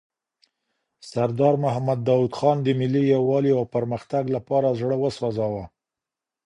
سردار 1.09 1.55
محمد 1.65 1.99
داود 2.07 2.33
خان 2.39 2.57
د 2.63 2.67
ملي 2.79 3.03
یووالي 3.13 3.51
او 3.57 3.63
پرمختګ 3.75 4.23
لپاره 4.35 4.75
زړه 4.79 4.95
وسوزاوه. 4.99 5.65